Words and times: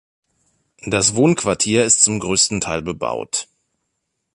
Das 0.87 1.13
Wohnquartier 1.13 1.85
ist 1.85 2.01
zum 2.01 2.17
größten 2.19 2.59
Teil 2.59 2.81
bebaut. 2.81 3.47